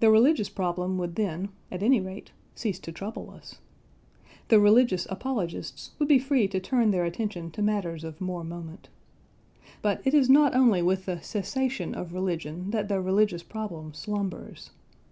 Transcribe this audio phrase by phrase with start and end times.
[0.00, 3.60] The religious problem would then, at any rate, cease to trouble us.
[4.48, 8.88] The religious apologists would be free to turn their attention to matters of more moment.
[9.80, 14.72] But it is not only with the cessation of religion that the religious problem slumbers.